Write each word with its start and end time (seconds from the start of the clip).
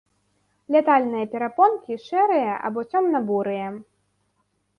Лятальныя 0.75 1.25
перапонкі 1.33 1.93
шэрыя 2.07 2.53
або 2.71 2.79
цёмна-бурыя. 2.91 3.67